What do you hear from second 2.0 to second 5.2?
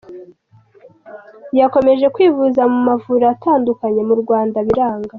kwivuza mu mavuriro atandukanye mu Rwanda biranga.